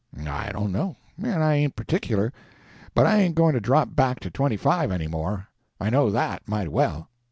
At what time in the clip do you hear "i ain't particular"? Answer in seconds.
1.43-2.33